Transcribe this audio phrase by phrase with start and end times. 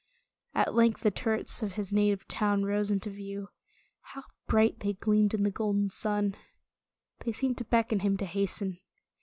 [0.55, 3.49] At length the turrets of his native town rose into view.
[4.15, 6.33] How bright they gleamed in the golden sun.
[7.19, 8.79] They seemed to beckon him to hasten.